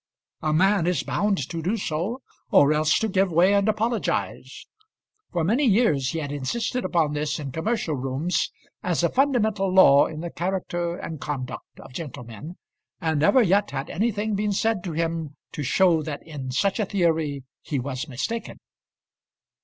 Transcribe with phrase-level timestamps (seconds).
[0.41, 4.65] A man is bound to do so, or else to give way and apologise.
[5.31, 8.49] For many years he had insisted upon this in commercial rooms
[8.81, 12.55] as a fundamental law in the character and conduct of gentlemen,
[12.99, 16.85] and never yet had anything been said to him to show that in such a
[16.87, 18.57] theory he was mistaken.